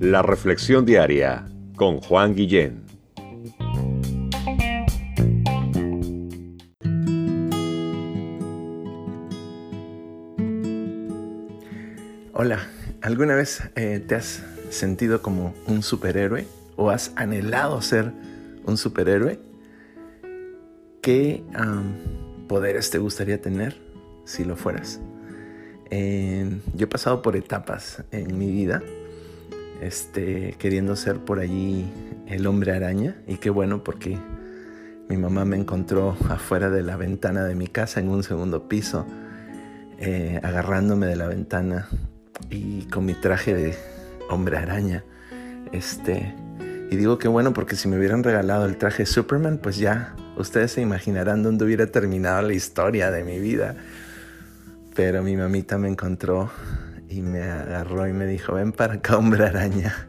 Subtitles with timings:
[0.00, 2.84] La Reflexión Diaria con Juan Guillén.
[12.32, 12.68] Hola,
[13.00, 16.46] ¿alguna vez eh, te has sentido como un superhéroe
[16.76, 18.12] o has anhelado ser
[18.64, 19.40] un superhéroe?
[21.00, 21.42] ¿Qué
[22.46, 23.76] poderes te gustaría tener
[24.24, 25.00] si lo fueras?
[25.90, 28.82] Yo he pasado por etapas en mi vida
[29.80, 31.86] este, queriendo ser por allí
[32.26, 33.16] el hombre araña.
[33.26, 34.18] Y qué bueno porque
[35.08, 39.06] mi mamá me encontró afuera de la ventana de mi casa en un segundo piso,
[39.98, 41.88] eh, agarrándome de la ventana
[42.50, 43.74] y con mi traje de
[44.30, 45.04] hombre araña.
[45.72, 46.34] Este,
[46.90, 50.14] y digo que bueno porque si me hubieran regalado el traje de Superman, pues ya
[50.36, 53.76] ustedes se imaginarán dónde hubiera terminado la historia de mi vida.
[54.96, 56.50] Pero mi mamita me encontró
[57.08, 60.08] y me agarró y me dijo, ven para acá, hombre araña.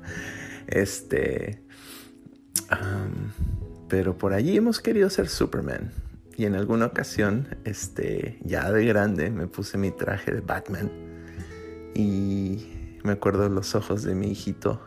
[0.68, 1.62] Este...
[3.90, 5.92] pero por allí hemos querido ser Superman.
[6.38, 10.90] Y en alguna ocasión, este, ya de grande, me puse mi traje de Batman.
[11.94, 14.82] Y me acuerdo los ojos de mi hijito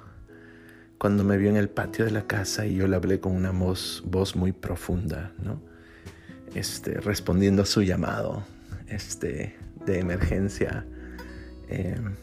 [0.97, 3.51] cuando me vio en el patio de la casa y yo le hablé con una
[3.51, 5.61] voz, voz muy profunda, ¿no?
[6.55, 8.45] Este, respondiendo a su llamado
[8.87, 10.87] este, de emergencia
[11.71, 12.17] Em,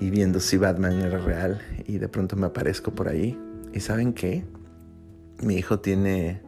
[0.00, 3.38] y viendo si Batman era real y de pronto me aparezco por ahí.
[3.72, 4.44] ¿Y saben qué?
[5.42, 6.40] Mi hijo tiene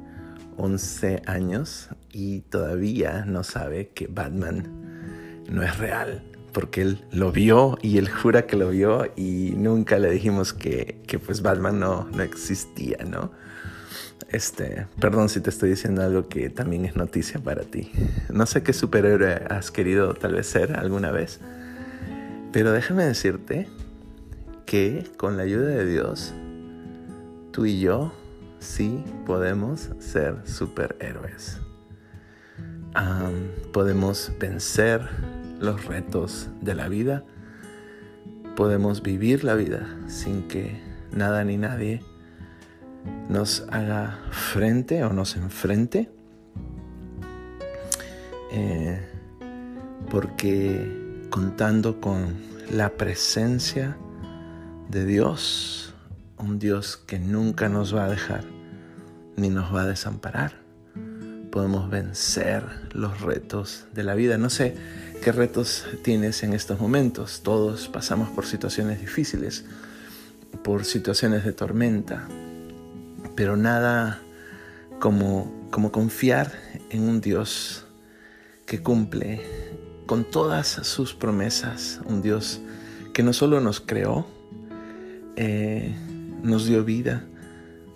[0.57, 7.77] 11 años y todavía no sabe que Batman no es real porque él lo vio
[7.83, 12.09] y él jura que lo vio y nunca le dijimos que, que pues Batman no,
[12.15, 13.33] no existía, ¿no?
[14.29, 17.93] Este, perdón si te estoy diciendo algo que también es noticia para ti.
[18.33, 21.41] No sé qué superhéroe has querido tal vez ser alguna vez.
[22.53, 23.69] Pero déjame decirte
[24.67, 26.33] que con la ayuda de Dios,
[27.53, 28.13] tú y yo
[28.59, 31.59] sí podemos ser superhéroes.
[33.73, 35.09] podemos vencer
[35.61, 37.25] los retos de la vida.
[38.57, 40.81] Podemos vivir la vida sin que
[41.13, 42.03] nada ni nadie
[43.29, 46.11] nos haga frente o nos enfrente.
[48.53, 49.01] Eh,
[50.11, 52.37] porque contando con
[52.71, 53.97] la presencia
[54.89, 55.95] de Dios,
[56.39, 58.45] un Dios que nunca nos va a dejar
[59.37, 60.63] ni nos va a desamparar.
[61.51, 64.39] Podemos vencer los retos de la vida.
[64.39, 64.77] No sé
[65.23, 67.43] qué retos tienes en estos momentos.
[67.43, 69.65] Todos pasamos por situaciones difíciles,
[70.63, 72.29] por situaciones de tormenta,
[73.35, 74.21] pero nada
[75.01, 76.53] como, como confiar
[76.91, 77.87] en un Dios
[78.67, 79.41] que cumple
[80.07, 82.61] con todas sus promesas, un Dios
[83.13, 84.27] que no solo nos creó,
[85.37, 85.95] eh,
[86.43, 87.25] nos dio vida,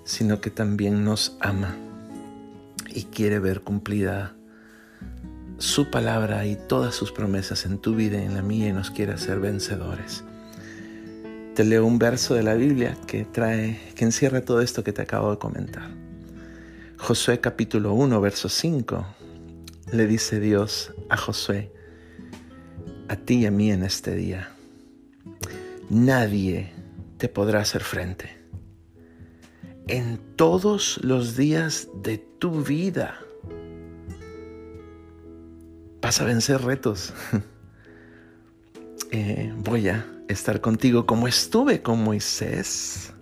[0.05, 1.77] sino que también nos ama
[2.89, 4.35] y quiere ver cumplida
[5.59, 8.91] su palabra y todas sus promesas en tu vida y en la mía y nos
[8.91, 10.25] quiere hacer vencedores.
[11.59, 15.03] Te leo un verso de la Biblia que trae, que encierra todo esto que te
[15.03, 15.91] acabo de comentar.
[16.99, 19.05] Josué capítulo 1, verso 5.
[19.91, 21.73] Le dice Dios a Josué,
[23.09, 24.51] a ti y a mí en este día.
[25.91, 26.71] Nadie
[27.17, 28.39] te podrá hacer frente.
[29.89, 33.19] En todos los días de tu vida
[36.01, 37.13] vas a vencer retos.
[39.11, 43.13] Eh, voy a estar contigo como estuve con Moisés.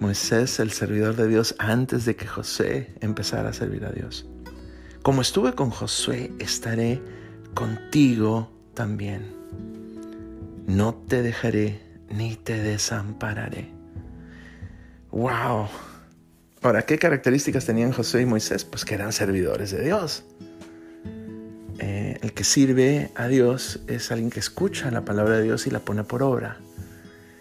[0.00, 4.26] Moisés, el servidor de Dios, antes de que José empezara a servir a Dios.
[5.02, 7.00] Como estuve con Josué, estaré
[7.54, 9.32] contigo también.
[10.66, 13.70] No te dejaré ni te desampararé.
[15.12, 15.68] ¡Wow!
[16.62, 18.64] Ahora, ¿qué características tenían José y Moisés?
[18.64, 20.24] Pues que eran servidores de Dios.
[22.38, 26.04] Que sirve a Dios es alguien que escucha la palabra de Dios y la pone
[26.04, 26.58] por obra.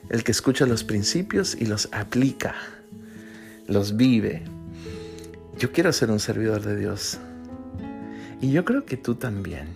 [0.10, 2.56] El que escucha los principios y los aplica,
[3.68, 4.42] los vive.
[5.60, 7.19] Yo quiero ser un servidor de Dios.
[8.42, 9.68] Y yo creo que tú también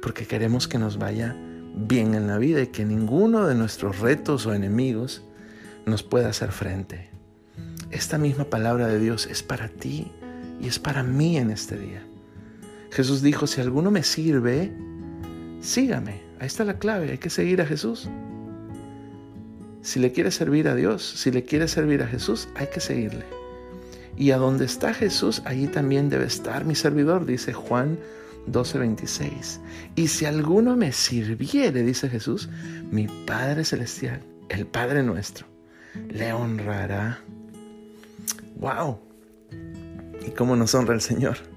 [0.00, 1.36] porque queremos que nos vaya
[1.74, 5.22] bien en la vida y que ninguno de nuestros retos o enemigos
[5.84, 7.10] nos pueda hacer frente.
[7.90, 10.10] Esta misma palabra de Dios es para ti
[10.62, 12.06] y es para mí en este día.
[12.94, 14.72] Jesús dijo, si alguno me sirve,
[15.60, 16.22] sígame.
[16.38, 18.08] Ahí está la clave, hay que seguir a Jesús.
[19.82, 23.24] Si le quieres servir a Dios, si le quieres servir a Jesús, hay que seguirle.
[24.16, 27.98] Y a donde está Jesús, allí también debe estar mi servidor, dice Juan
[28.46, 29.58] 12:26.
[29.96, 32.48] Y si alguno me sirviere, dice Jesús,
[32.92, 34.20] mi Padre Celestial,
[34.50, 35.48] el Padre nuestro,
[36.10, 37.18] le honrará.
[38.54, 39.00] ¡Wow!
[40.24, 41.53] ¿Y cómo nos honra el Señor?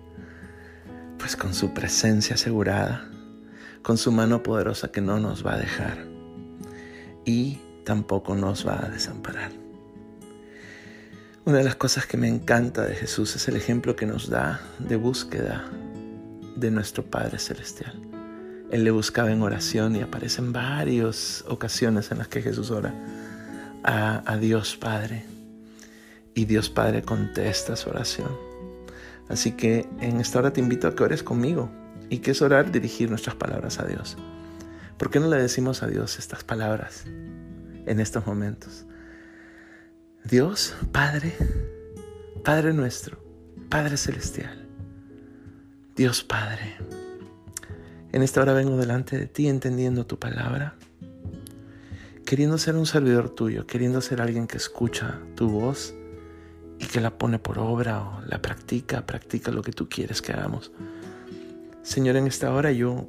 [1.28, 3.06] Pues con su presencia asegurada,
[3.82, 6.08] con su mano poderosa que no nos va a dejar
[7.26, 9.52] y tampoco nos va a desamparar.
[11.44, 14.62] Una de las cosas que me encanta de Jesús es el ejemplo que nos da
[14.80, 15.66] de búsqueda
[16.56, 18.02] de nuestro Padre Celestial.
[18.72, 22.94] Él le buscaba en oración y aparecen varias ocasiones en las que Jesús ora
[23.84, 25.26] a, a Dios Padre.
[26.36, 28.47] Y Dios Padre contesta su oración.
[29.30, 31.70] Así que en esta hora te invito a que ores conmigo
[32.10, 34.18] y que es orar dirigir nuestras palabras a Dios.
[34.98, 37.06] ¿Por qué no le decimos a Dios estas palabras
[37.86, 38.86] en estos momentos?
[40.24, 41.34] Dios, Padre,
[42.44, 43.18] Padre nuestro,
[43.70, 44.68] Padre celestial,
[45.96, 46.76] Dios Padre,
[48.12, 50.76] en esta hora vengo delante de ti entendiendo tu palabra,
[52.26, 55.94] queriendo ser un servidor tuyo, queriendo ser alguien que escucha tu voz
[56.80, 60.34] y que la pone por obra o la practica, practica lo que tú quieres que
[60.34, 60.72] hagamos.
[61.82, 63.08] Señor, en esta hora yo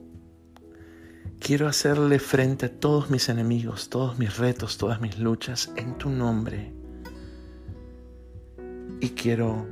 [1.41, 6.11] quiero hacerle frente a todos mis enemigos, todos mis retos, todas mis luchas en tu
[6.11, 6.73] nombre.
[9.01, 9.67] Y quiero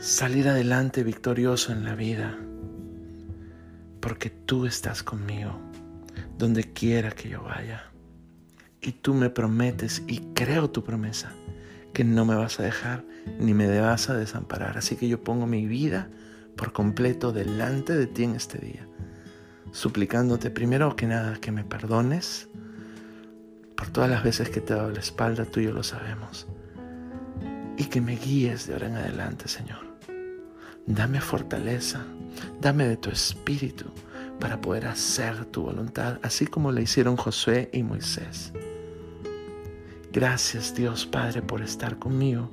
[0.00, 2.38] salir adelante victorioso en la vida,
[4.00, 5.58] porque tú estás conmigo,
[6.38, 7.90] donde quiera que yo vaya.
[8.80, 11.32] Y tú me prometes, y creo tu promesa,
[12.00, 13.04] que no me vas a dejar
[13.38, 14.78] ni me vas a desamparar.
[14.78, 16.08] Así que yo pongo mi vida
[16.56, 18.88] por completo delante de ti en este día,
[19.70, 22.48] suplicándote primero que nada que me perdones
[23.76, 26.48] por todas las veces que te he dado la espalda, tú y yo lo sabemos,
[27.76, 29.98] y que me guíes de ahora en adelante, Señor.
[30.86, 32.06] Dame fortaleza,
[32.62, 33.92] dame de tu espíritu
[34.38, 38.54] para poder hacer tu voluntad, así como le hicieron Josué y Moisés.
[40.12, 42.50] Gracias Dios Padre por estar conmigo.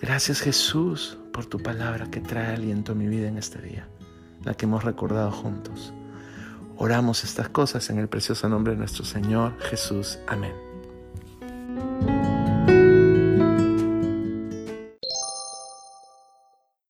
[0.00, 3.88] Gracias Jesús por tu palabra que trae aliento a mi vida en este día,
[4.44, 5.94] la que hemos recordado juntos.
[6.76, 10.18] Oramos estas cosas en el precioso nombre de nuestro Señor Jesús.
[10.26, 10.65] Amén.